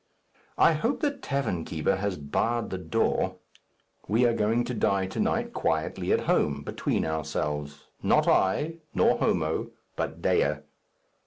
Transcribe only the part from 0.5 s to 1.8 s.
I hope the tavern